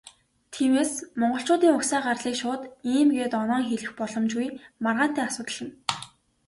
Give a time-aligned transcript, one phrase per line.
[0.53, 2.61] Тиймээс, монголчуудын угсаа гарлыг шууд
[2.97, 4.47] "ийм" гээд оноон хэлэх боломжгүй,
[4.83, 5.69] маргаантай асуудал юм.